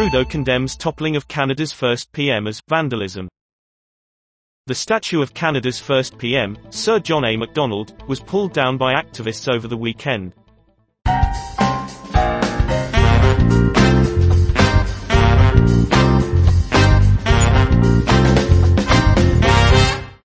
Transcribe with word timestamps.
Trudeau 0.00 0.24
condemns 0.24 0.76
toppling 0.76 1.14
of 1.14 1.28
Canada's 1.28 1.74
first 1.74 2.10
PM 2.12 2.46
as 2.46 2.62
vandalism. 2.66 3.28
The 4.66 4.74
statue 4.74 5.20
of 5.20 5.34
Canada's 5.34 5.78
first 5.78 6.16
PM, 6.16 6.56
Sir 6.70 7.00
John 7.00 7.22
A. 7.26 7.36
Macdonald, 7.36 8.02
was 8.08 8.18
pulled 8.18 8.54
down 8.54 8.78
by 8.78 8.94
activists 8.94 9.46
over 9.46 9.68
the 9.68 9.76
weekend, 9.76 10.32